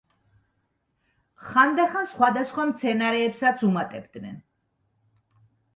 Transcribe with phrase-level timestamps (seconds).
[1.49, 4.45] ხანდახან სხვადასხვა მცენარეებსაც უმატებდნენ.